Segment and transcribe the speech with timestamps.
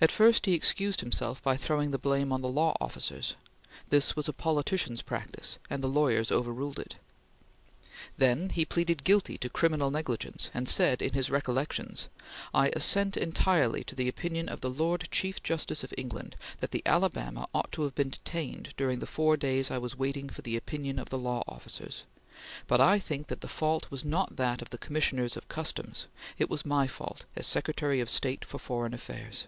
[0.00, 3.36] At first he excused himself by throwing the blame on the law officers.
[3.90, 6.96] This was a politician's practice, and the lawyers overruled it.
[8.18, 12.08] Then he pleaded guilty to criminal negligence, and said in his "Recollections":
[12.52, 16.82] "I assent entirely to the opinion of the Lord Chief Justice of England that the
[16.84, 20.56] Alabama ought to have been detained during the four days I was waiting for the
[20.56, 22.02] opinion of the law officers.
[22.66, 26.08] But I think that the fault was not that of the commissioners of customs,
[26.38, 29.46] it was my fault as Secretary of State for Foreign Affairs."